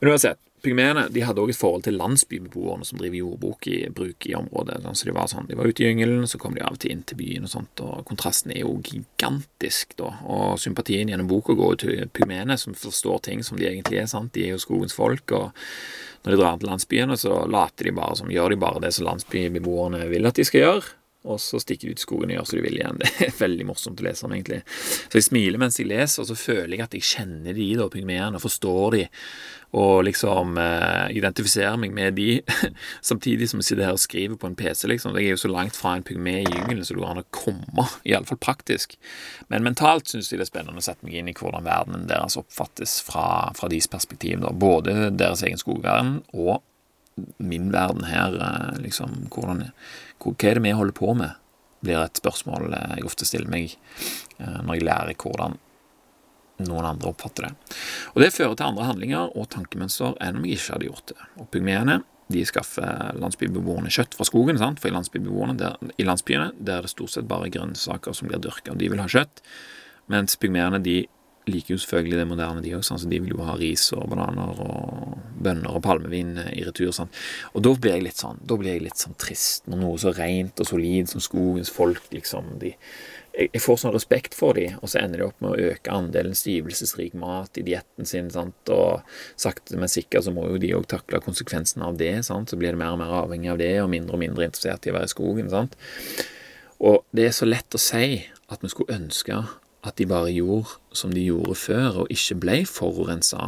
[0.00, 4.26] Men uansett, Pygmeene de hadde òg et forhold til landsbybeboerne som driver jordbruk i bruk
[4.26, 4.80] i området.
[4.98, 6.94] Så de var sånn, de var ute i gyngelen, så kom de av og til
[6.94, 10.10] inn til byen og sånt, og kontrasten er jo gigantisk, da.
[10.24, 14.32] Og sympatien gjennom boka går til pygmeene, som forstår ting som de egentlig er, sant.
[14.34, 15.52] De er jo skogens folk, og
[16.24, 19.06] når de drar til landsbyene, så later de bare som gjør de bare det som
[19.06, 22.48] landsbybeboerne vil at de skal gjøre og så stikker de ut i skogen og gjør
[22.48, 23.00] som de vil igjen.
[23.02, 24.62] Det er veldig morsomt å lese om, egentlig.
[24.70, 27.88] Så jeg smiler mens jeg leser, og så føler jeg at jeg kjenner de, da,
[27.92, 29.04] pygmeene, og forstår de,
[29.76, 32.28] og liksom eh, identifiserer meg med de,
[33.10, 35.16] samtidig som jeg sitter her og skriver på en PC, liksom.
[35.18, 37.26] Jeg er jo så langt fra en pygme i jungelen så det går an å
[37.34, 38.96] komme, iallfall praktisk.
[39.52, 42.38] Men mentalt syns jeg det er spennende å sette meg inn i hvordan verdenen deres
[42.40, 43.26] oppfattes fra,
[43.58, 44.54] fra deres perspektiv, da.
[44.54, 46.62] Både deres egen skogverden og
[47.38, 49.70] min verden her, eh, liksom hvordan,
[50.20, 51.42] Hva er det vi holder på med?
[51.86, 53.76] blir et spørsmål jeg ofte stiller meg
[54.40, 55.56] eh, når jeg lærer hvordan
[56.66, 57.78] noen andre oppfatter det.
[58.14, 61.18] Og Det fører til andre handlinger og tankemønster enn om jeg ikke hadde gjort det.
[61.36, 61.98] Og Pygmeene
[62.32, 64.80] de skaffer landsbybeboerne kjøtt fra skogen, sant?
[64.82, 68.72] for i, der, i landsbyene der er det stort sett bare grønnsaker som blir dyrka,
[68.72, 69.44] og de vil ha kjøtt.
[70.10, 71.04] Mens pygmeene de
[71.46, 72.84] liker jo selvfølgelig det moderne, de òg.
[72.86, 76.92] Så de vil jo ha ris og bananer og bønner og palmevin i retur.
[76.94, 77.12] Sånn.
[77.54, 80.12] Og da blir jeg litt sånn Da blir jeg litt sånn trist når noe så
[80.16, 82.72] rent og solid som skogens folk liksom de,
[83.36, 85.92] jeg, jeg, får sånn respekt for de, og så ender de opp med å øke
[85.92, 88.30] andelen stivelsesrik mat i dietten sin.
[88.32, 88.72] Sant?
[88.72, 89.04] Og
[89.40, 92.14] sakte, men sikkert så må jo de òg takle konsekvensene av det.
[92.26, 92.50] Sant?
[92.50, 94.94] Så blir de mer og mer avhengig av det, og mindre og mindre interessert i
[94.94, 95.52] å være i skogen.
[95.52, 95.76] Sant?
[96.86, 99.40] Og det er så lett å si at vi skulle ønske
[99.86, 103.38] at de bare gjorde som de gjorde før, og ikke ble forurensa,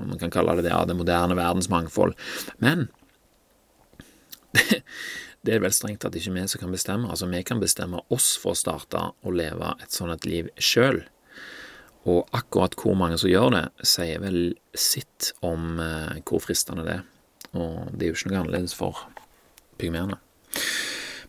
[0.00, 2.16] om man kan kalle det det, av det moderne verdens mangfold.
[2.62, 2.88] Men
[5.44, 7.10] det, er vel strengt tatt ikke vi som kan bestemme.
[7.10, 11.04] Altså, vi kan bestemme oss for å starte å leve et sånt et liv sjøl.
[12.06, 14.40] Og akkurat hvor mange som gjør det, sier vel
[14.78, 17.06] sitt om eh, hvor fristende det er.
[17.56, 19.06] Og det er jo ikke noe annerledes for
[19.80, 20.18] pygmeene.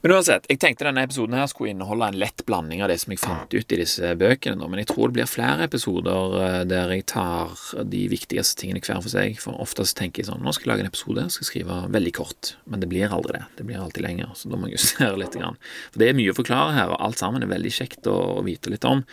[0.03, 3.13] Men uansett, jeg tenkte denne episoden her skulle inneholde en lett blanding av det som
[3.13, 6.93] jeg fant ut i disse bøkene, men jeg tror det blir flere episoder eh, der
[6.93, 7.55] jeg tar
[7.87, 9.39] de viktigste tingene hver for seg.
[9.41, 12.53] For oftest tenker jeg sånn Nå skal jeg lage en episode, skal skrive veldig kort.
[12.69, 13.43] Men det blir aldri det.
[13.57, 15.35] Det blir alltid lenger, så da må jeg justere litt.
[15.37, 18.73] For det er mye å forklare her, og alt sammen er veldig kjekt å vite
[18.73, 19.03] litt om.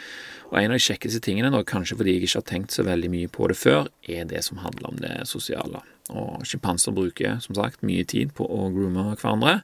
[0.53, 3.11] Og en av de kjekkeste tingene, da, kanskje fordi jeg ikke har tenkt så veldig
[3.11, 5.83] mye på det før, er det som handler om det sosiale.
[6.13, 9.63] Og sjimpanser bruker som sagt mye tid på å groome hverandre.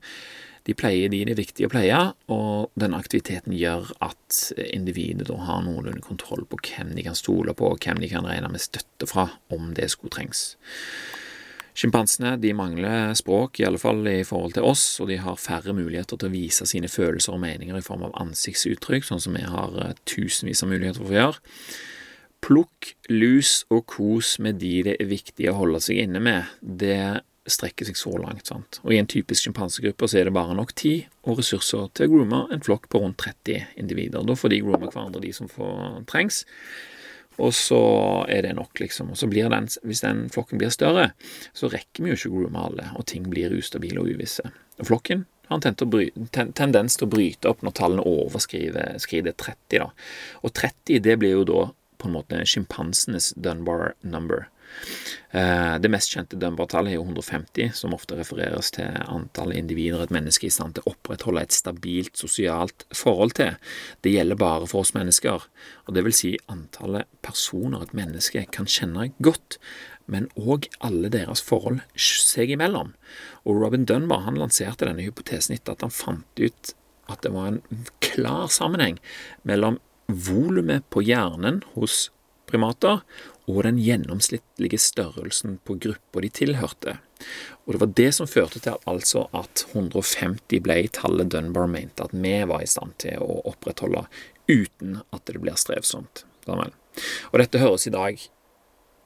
[0.68, 2.01] De pleier de det er viktig å pleie,
[2.33, 7.55] og denne aktiviteten gjør at individet da har noenlunde kontroll på hvem de kan stole
[7.57, 10.51] på, og hvem de kan regne med støtte fra om det skulle trengs.
[11.81, 16.18] Sjimpansene mangler språk, i alle fall i forhold til oss, og de har færre muligheter
[16.18, 19.79] til å vise sine følelser og meninger i form av ansiktsuttrykk, sånn som vi har
[19.81, 21.40] eh, tusenvis av muligheter for å gjøre.
[22.44, 26.53] Plukk, lus og kos med de det er viktig å holde seg inne med.
[26.61, 28.47] Det strekker seg så langt.
[28.47, 28.81] sant?
[28.85, 32.45] Og I en typisk sjimpansegruppe er det bare nok tid og ressurser til å groome
[32.51, 34.25] en flokk på rundt 30 individer.
[34.27, 36.45] Da får de groome hverandre, de som får trengs.
[37.41, 37.81] Og så
[38.29, 39.13] er det nok, liksom.
[39.15, 41.13] Og så blir den, Hvis den flokken blir større,
[41.55, 44.45] så rekker vi jo ikke å groome alle, og ting blir ustabile og uvisse.
[44.79, 49.79] Og flokken har en tendens til å bryte opp når tallene overskrider 30.
[49.79, 49.91] da.
[50.45, 51.63] Og 30 det blir jo da
[52.01, 54.49] på en måte sjimpansenes Dunbar number.
[55.31, 60.15] Eh, det mest kjente Dunbar-tallet er jo 150, som ofte refereres til antall individer et
[60.15, 63.55] menneske er i stand til å opprettholde et stabilt sosialt forhold til.
[64.03, 65.47] Det gjelder bare for oss mennesker,
[65.87, 69.61] og det vil si antallet personer et menneske kan kjenne godt,
[70.11, 72.97] men òg alle deres forhold seg imellom.
[73.47, 76.75] Og Robin Dunbar han lanserte denne hypotesen etter at han fant ut
[77.11, 78.99] at det var en klar sammenheng
[79.47, 79.79] mellom
[80.11, 82.09] volumet på hjernen hos
[82.51, 83.05] primater
[83.51, 86.97] og den gjennomsnittlige størrelsen på gruppa de tilhørte.
[87.67, 92.05] Og Det var det som førte til at, altså at 150 ble tallet Dunbar mente
[92.05, 94.07] at vi var i stand til å opprettholde
[94.49, 96.25] uten at det blir strevsomt.
[96.49, 98.19] Og dette høres i dag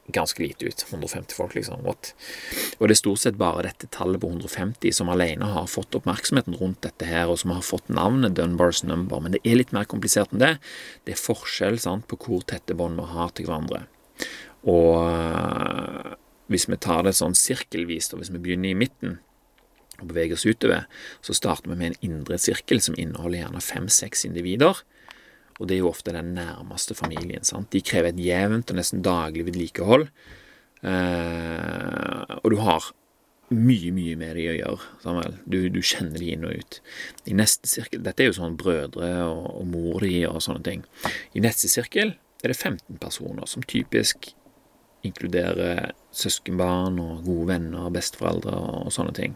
[0.06, 0.84] ganske lite ut.
[0.90, 1.82] 150 folk, liksom.
[1.84, 2.12] What?
[2.78, 6.58] Og det er stort sett bare dette tallet på 150 som alene har fått oppmerksomheten
[6.60, 9.22] rundt dette her, og som har fått navnet Dunbars number.
[9.24, 10.54] Men det er litt mer komplisert enn det.
[11.04, 13.84] Det er forskjell sant, på hvor tette bånd vi har til hverandre.
[14.70, 16.14] Og øh,
[16.52, 19.18] hvis vi tar det sånn sirkelvis, og hvis vi begynner i midten
[20.00, 20.88] og beveger oss utover,
[21.24, 24.82] så starter vi med en indre sirkel som inneholder gjerne fem-seks individer
[25.60, 27.44] og det er jo ofte den nærmeste familien.
[27.46, 27.70] sant?
[27.70, 30.08] De krever et jevnt og nesten daglig vedlikehold,
[30.82, 32.90] eh, og du har
[33.54, 34.88] mye, mye med de å gjøre.
[35.04, 35.38] Samuel.
[35.46, 36.80] Du, du kjenner de inn og ut.
[37.30, 40.84] I neste sirkel, Dette er jo sånn brødre og, og mor di og sånne ting.
[41.38, 44.32] I neste sirkel er det 15 personer, som typisk
[45.04, 49.34] inkluderer søskenbarn og gode venner, besteforeldre og sånne ting.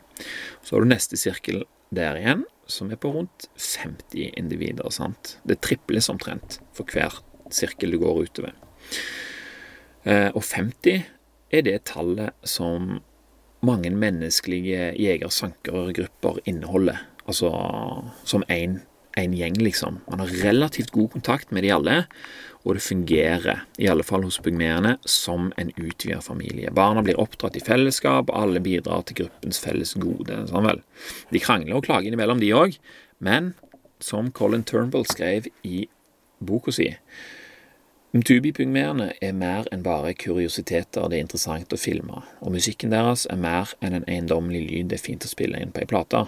[0.62, 4.90] Så har du neste sirkel der igjen, som er på rundt 50 individer.
[4.90, 5.38] sant?
[5.44, 8.57] Det triples omtrent for hver sirkel du går utover.
[10.05, 11.05] Eh, og 50
[11.53, 13.01] er det tallet som
[13.64, 17.01] mange menneskelige jeger-sankergrupper inneholder.
[17.27, 17.51] Altså
[18.25, 18.81] som én
[19.22, 20.00] gjeng, liksom.
[20.11, 21.96] Man har relativt god kontakt med de alle,
[22.64, 26.72] og det fungerer, i alle fall hos pygmeene, som en utvidet familie.
[26.74, 30.42] Barna blir oppdratt i fellesskap, alle bidrar til gruppens felles gode.
[30.50, 30.83] Sånn vel.
[31.33, 32.78] De krangler og klager innimellom, de òg,
[33.24, 33.54] men
[34.04, 35.88] som Colin Turnbull skrev i
[36.38, 36.92] boka si
[38.16, 43.37] Mtubi-pygmeene er mer enn bare kuriositeter det er interessant å filme, og musikken deres er
[43.37, 46.22] mer enn en eiendommelig lyd det er fint å spille inn på ei plate.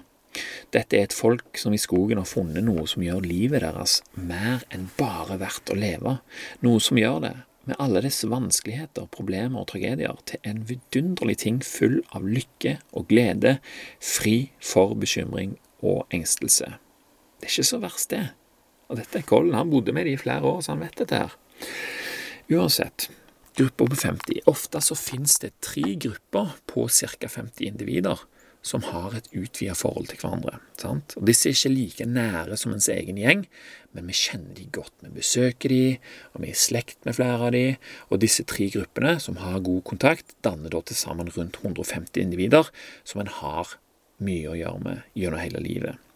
[0.70, 4.62] Dette er et folk som i skogen har funnet noe som gjør livet deres mer
[4.70, 6.18] enn bare verdt å leve,
[6.62, 7.34] noe som gjør det,
[7.68, 13.08] med alle disse vanskeligheter, problemer og tragedier, til en vidunderlig ting full av lykke og
[13.10, 13.58] glede,
[14.02, 16.76] fri for bekymring og engstelse.
[17.40, 18.24] Det er ikke så verst, det.
[18.90, 21.20] Og dette er Colin, han bodde med det i flere år, så han vet dette
[21.24, 21.36] her.
[22.50, 23.10] Uansett,
[23.58, 24.42] grupper på 50.
[24.50, 27.30] Ofte så finnes det tre grupper på ca.
[27.30, 28.24] 50 individer
[28.62, 30.58] som har et utvidet forhold til hverandre.
[30.80, 31.14] Sant?
[31.16, 33.46] Og Disse er ikke like nære som ens egen gjeng,
[33.96, 34.92] men vi kjenner de godt.
[35.02, 35.84] Vi besøker de,
[36.34, 37.64] og vi er i slekt med flere av de,
[38.10, 42.68] og disse tre gruppene som har god kontakt, danner da til sammen rundt 150 individer
[43.02, 43.78] som en har
[44.20, 46.10] mye å gjøre med gjennom hele livet.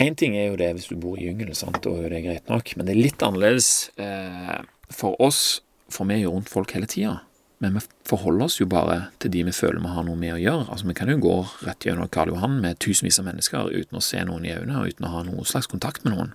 [0.00, 2.46] Én ting er jo det hvis du bor i jungelen, sant, og det er greit
[2.48, 4.62] nok, men det er litt annerledes eh,
[4.94, 5.60] for oss,
[5.92, 7.18] for vi er jo rundt folk hele tida.
[7.60, 10.40] Men vi forholder oss jo bare til de vi føler vi har noe med å
[10.40, 10.68] gjøre.
[10.72, 11.34] Altså Vi kan jo gå
[11.66, 14.94] rett gjennom Karl Johan med tusenvis av mennesker uten å se noen i øynene og
[14.94, 16.32] uten å ha noen slags kontakt med noen.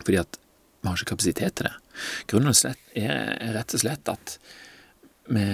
[0.00, 0.40] Fordi at
[0.82, 1.76] vi har ikke kapasitet til det.
[2.28, 2.50] Grunnen
[2.98, 4.36] er rett og slett at
[5.30, 5.46] vi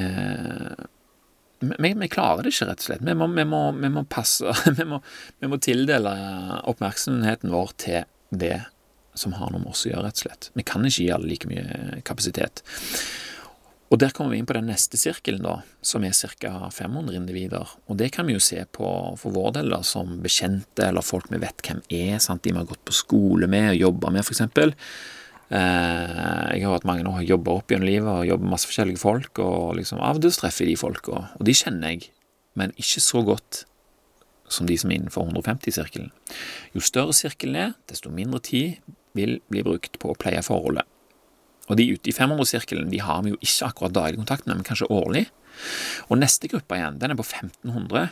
[1.60, 3.02] vi, vi, klarer det ikke, rett og slett.
[3.04, 5.02] Vi må, vi må, vi må passe vi må,
[5.44, 6.14] vi må, tildele
[6.72, 8.62] oppmerksomheten vår til det
[9.18, 10.48] som har noe med oss å gjøre, rett og slett.
[10.56, 12.62] Vi kan ikke gi alle like mye kapasitet.
[13.90, 16.70] Og Der kommer vi inn på den neste sirkelen, da, som er ca.
[16.70, 17.66] 500 individer.
[17.88, 18.86] Og Det kan vi jo se på
[19.18, 22.42] for vår del da, som bekjente eller folk vi vet hvem er, sant?
[22.42, 24.46] de vi har gått på skole med og jobba med, f.eks.
[25.50, 29.02] Eh, jeg har hatt mange år jobba opp gjennom livet og jobber med masse forskjellige
[29.02, 32.12] folk, og liksom av og til treffer de folka, og de kjenner jeg,
[32.54, 33.64] men ikke så godt
[34.50, 36.12] som de som er innenfor 150-sirkelen.
[36.74, 38.78] Jo større sirkelen er, desto mindre tid
[39.18, 40.86] vil bli brukt på å pleie forholdet.
[41.70, 44.66] Og de ute i 500-sirkelen de har vi jo ikke akkurat daglig kontakt med, men
[44.66, 45.28] kanskje årlig.
[46.08, 48.10] Og neste gruppe igjen, den er på 1500,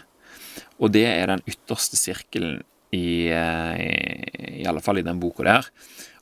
[0.79, 2.61] og det er den ytterste sirkelen
[2.95, 5.69] i, i, i alle fall i den boka der.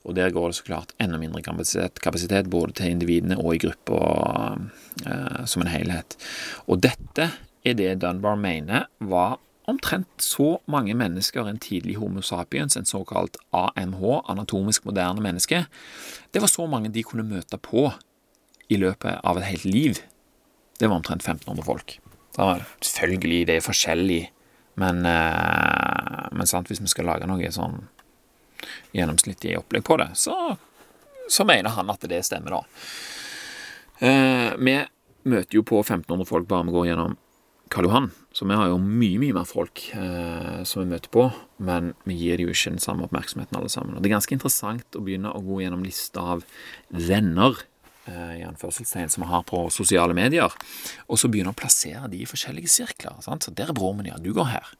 [0.07, 3.61] Og der går det så klart enda mindre kapasitet, kapasitet både til individene og i
[3.65, 3.99] gruppa
[5.05, 6.15] eh, som en helhet.
[6.67, 7.27] Og dette
[7.67, 13.35] er det Dunbar mener var omtrent så mange mennesker en tidlig Homo sapiens, en såkalt
[13.51, 15.65] AMH, anatomisk moderne menneske,
[16.37, 17.87] det var så mange de kunne møte på
[18.69, 20.01] i løpet av et helt liv.
[20.77, 21.95] Det var omtrent 1500 folk.
[22.35, 24.19] Var, Selvfølgelig, det er forskjellig,
[24.77, 27.79] men, eh, men sant, hvis vi skal lage noe sånn
[28.93, 30.35] gjennomsnittlig opplegg på det, så,
[31.25, 32.61] så mener han at det stemmer, da.
[33.97, 34.77] Eh, vi
[35.25, 37.17] møter jo på 1500 folk bare vi går gjennom
[37.73, 41.23] Karl Johan, så vi har jo mye, mye mer folk eh, som vi møter på,
[41.65, 43.95] men vi gir dem jo ikke den samme oppmerksomheten alle sammen.
[43.95, 46.45] Og det er ganske interessant å begynne å gå gjennom lista av
[46.93, 47.63] venner
[48.09, 50.53] i anførselstegn som vi har på sosiale medier,
[51.07, 53.17] og så begynne å plassere de i forskjellige sirkler.
[53.25, 53.47] Sant?
[53.47, 54.75] Så der er broren min, ja, du går her.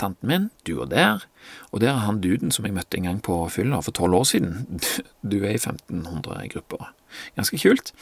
[0.00, 1.24] Tanten min, du går der.
[1.72, 4.28] Og der er han duden som jeg møtte en gang på fylla for tolv år
[4.32, 4.80] siden.
[5.24, 6.90] Du er i 1500-gruppa.
[7.38, 7.94] Ganske kult.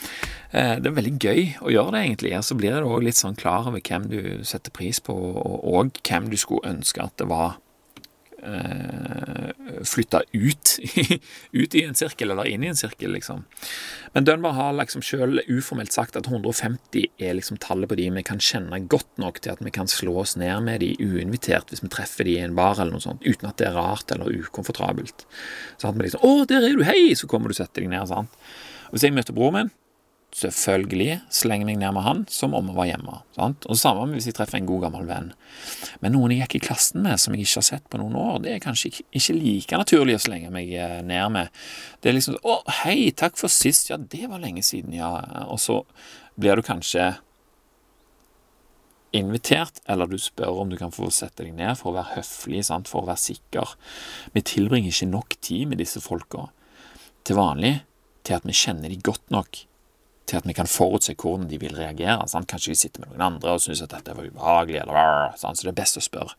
[0.50, 2.32] Eh, det er veldig gøy å gjøre det, egentlig.
[2.42, 6.26] Så blir det òg litt sånn klar over hvem du setter pris på, og hvem
[6.32, 7.60] du skulle ønske at det var
[8.42, 10.78] eh, flytta ut,
[11.52, 13.44] ut i en sirkel, eller inn i en sirkel, liksom.
[14.12, 18.24] Men Dunbar har liksom sjøl uformelt sagt at 150 er liksom tallet på de vi
[18.26, 21.84] kan kjenne godt nok til at vi kan slå oss ned med de uinvitert hvis
[21.84, 24.32] vi treffer de i en bar eller noe sånt, uten at det er rart eller
[24.42, 25.26] ukomfortabelt.
[25.78, 26.84] Sånn at vi liksom 'Å, der er du!
[26.86, 28.08] Hei!' Så kommer du og setter deg ned.
[28.08, 28.28] sant?
[28.92, 29.70] Hvis jeg møter broren min,
[30.36, 33.16] selvfølgelig slenger meg ned med han som om jeg var hjemme.
[33.36, 33.66] Sant?
[33.68, 35.32] Og Samme hvis jeg treffer en god, gammel venn.
[36.00, 38.38] Men noen jeg gikk i klassen med som jeg ikke har sett på noen år,
[38.44, 41.52] det er kanskje ikke like naturlig å slenge meg eh, ned med.
[42.00, 43.90] Det er liksom 'Å, hei, takk for sist.
[43.90, 45.82] Ja, det var lenge siden, ja.' Og så
[46.40, 47.12] blir du kanskje
[49.12, 52.64] invitert, eller du spør om du kan få sette deg ned for å være høflig,
[52.64, 52.88] sant?
[52.88, 53.76] for å være sikker.
[54.32, 56.48] Vi tilbringer ikke nok tid med disse folka
[57.22, 57.82] til vanlig
[58.24, 59.66] til at vi kjenner de godt nok
[60.26, 62.26] til at vi kan forutse hvordan de vil reagere.
[62.30, 62.48] Sant?
[62.50, 65.58] Kanskje de sitter med noen andre og syns at dette var ubehagelig, eller sant?
[65.58, 66.36] så det er best å spørre.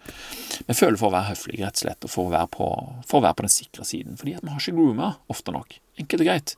[0.67, 2.69] Vi føler for å være høflige, rett og slett, og for å være på,
[3.03, 4.17] å være på den sikre siden.
[4.19, 5.77] Fordi at vi har ikke grooma ofte nok.
[6.01, 6.55] Enkelt og greit.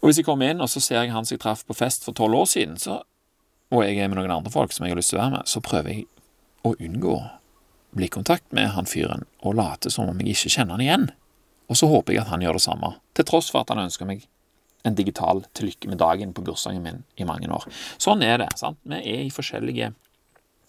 [0.00, 2.06] Og hvis jeg kommer inn, og så ser jeg han som jeg traff på fest
[2.06, 3.02] for tolv år siden, så,
[3.70, 5.52] og jeg er med noen andre folk som jeg har lyst til å være med,
[5.52, 6.08] så prøver jeg
[6.64, 7.16] å unngå
[7.96, 11.08] blikkontakt med han fyren og late som om jeg ikke kjenner han igjen.
[11.70, 14.08] Og så håper jeg at han gjør det samme, til tross for at han ønsker
[14.08, 14.24] meg
[14.86, 17.66] en digital til lykke med dagen på bursdagen min i mange år.
[18.00, 18.52] Sånn er det.
[18.60, 18.80] sant?
[18.88, 19.92] Vi er i forskjellige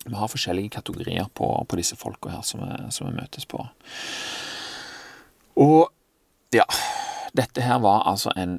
[0.05, 3.61] vi har forskjellige kategorier på, på disse folka her som vi, som vi, møtes på.
[5.61, 5.91] Og
[6.55, 6.65] ja
[7.37, 8.57] Dette her var altså en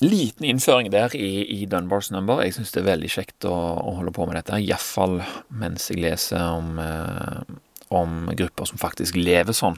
[0.00, 2.40] liten innføring der i, i Dunbars number.
[2.42, 5.18] Jeg syns det er veldig kjekt å, å holde på med dette, iallfall
[5.52, 7.58] mens jeg leser om, eh,
[7.92, 9.76] om grupper som faktisk lever sånn.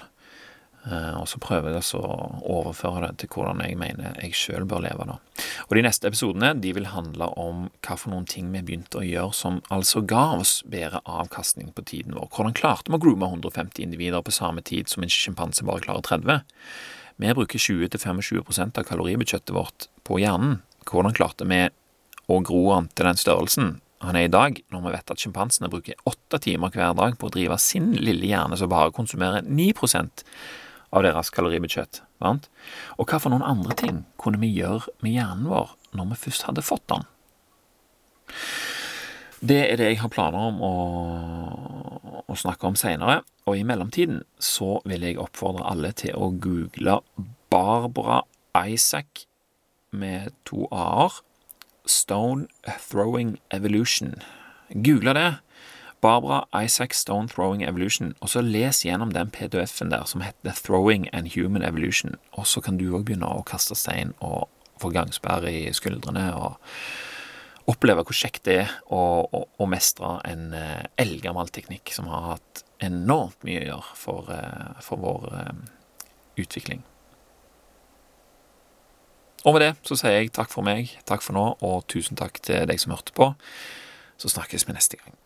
[0.85, 2.09] Eh, og så prøver jeg å
[2.43, 5.07] overføre det til hvordan jeg mener jeg sjøl bør leve.
[5.09, 5.16] da.
[5.68, 9.07] Og De neste episodene de vil handle om hva for noen ting vi begynte å
[9.07, 12.28] gjøre som altså ga oss bedre avkastning på tiden vår.
[12.35, 16.05] Hvordan klarte vi å groome 150 individer på samme tid som en sjimpanse bare klarer
[16.05, 16.45] 30?
[17.22, 20.61] Vi bruker 20-25% av kaloribudsjettet vårt på hjernen.
[20.85, 21.62] Hvordan klarte vi
[22.28, 23.72] å gro han til den størrelsen
[24.05, 27.30] han er i dag, når vi vet at sjimpansene bruker åtte timer hver dag på
[27.30, 29.70] å drive sin lille hjerne som bare konsumerer 9
[30.95, 32.03] av deres kaloribudsjett.
[32.22, 32.49] Sant?
[32.99, 36.47] Og hva for noen andre ting kunne vi gjøre med hjernen vår når vi først
[36.49, 37.07] hadde fått den?
[39.45, 40.74] Det er det jeg har planer om å,
[42.24, 47.03] å snakke om seinere, og i mellomtiden så vil jeg oppfordre alle til å google
[47.53, 48.22] Barbara
[48.64, 49.26] Isaac
[49.92, 51.20] med to a-er.
[51.84, 54.14] Stone Throwing Evolution.
[54.72, 55.30] Google det,
[56.05, 61.07] Barbara Isaac Stone Throwing Evolution, og så les gjennom den PDF-en der som heter Throwing
[61.16, 64.50] and Human Evolution, og så kan du òg begynne å kaste stein og
[64.82, 66.59] få gangsperre i skuldrene og
[67.72, 73.40] oppleve hvor kjekt det er å mestre en uh, eldgammel teknikk som har hatt enormt
[73.48, 76.84] mye å gjøre for, uh, for vår uh, utvikling.
[79.48, 82.44] Og med det så sier jeg takk for meg, takk for nå, og tusen takk
[82.44, 83.32] til deg som hørte på.
[84.20, 85.16] Så snakkes vi neste gang.